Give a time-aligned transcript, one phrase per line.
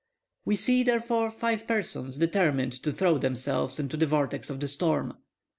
[0.45, 5.13] We see, therefore, five persons determined to throw themselves into the vortex of the storm.